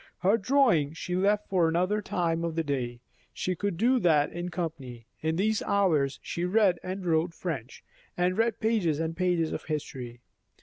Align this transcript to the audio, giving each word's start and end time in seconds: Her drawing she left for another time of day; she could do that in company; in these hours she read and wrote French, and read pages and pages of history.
Her 0.21 0.35
drawing 0.35 0.93
she 0.93 1.15
left 1.15 1.47
for 1.47 1.69
another 1.69 2.01
time 2.01 2.43
of 2.43 2.55
day; 2.65 3.01
she 3.33 3.55
could 3.55 3.77
do 3.77 3.99
that 3.99 4.31
in 4.33 4.49
company; 4.49 5.05
in 5.21 5.35
these 5.35 5.61
hours 5.61 6.19
she 6.23 6.43
read 6.43 6.79
and 6.81 7.05
wrote 7.05 7.35
French, 7.35 7.83
and 8.17 8.35
read 8.35 8.59
pages 8.59 8.99
and 8.99 9.15
pages 9.15 9.51
of 9.51 9.65
history. 9.65 10.21